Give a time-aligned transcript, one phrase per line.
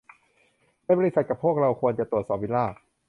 [0.85, 2.65] ใน บริษัท กับพวกเขาเราจะตรวจสอบวิลล่า